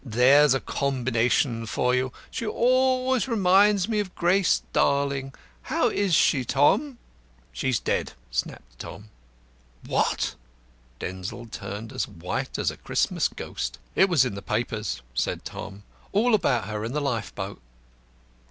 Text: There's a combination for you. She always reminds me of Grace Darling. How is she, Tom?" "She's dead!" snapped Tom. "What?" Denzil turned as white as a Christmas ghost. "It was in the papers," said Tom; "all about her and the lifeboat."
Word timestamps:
There's 0.03 0.55
a 0.55 0.59
combination 0.59 1.67
for 1.67 1.93
you. 1.93 2.11
She 2.31 2.43
always 2.47 3.27
reminds 3.27 3.87
me 3.87 3.99
of 3.99 4.15
Grace 4.15 4.63
Darling. 4.73 5.31
How 5.61 5.89
is 5.89 6.15
she, 6.15 6.43
Tom?" 6.43 6.97
"She's 7.51 7.77
dead!" 7.79 8.13
snapped 8.31 8.79
Tom. 8.79 9.11
"What?" 9.85 10.33
Denzil 10.97 11.45
turned 11.51 11.93
as 11.93 12.07
white 12.07 12.57
as 12.57 12.71
a 12.71 12.77
Christmas 12.77 13.27
ghost. 13.27 13.77
"It 13.93 14.09
was 14.09 14.25
in 14.25 14.33
the 14.33 14.41
papers," 14.41 15.03
said 15.13 15.45
Tom; 15.45 15.83
"all 16.11 16.33
about 16.33 16.65
her 16.65 16.83
and 16.83 16.95
the 16.95 16.99
lifeboat." 16.99 17.61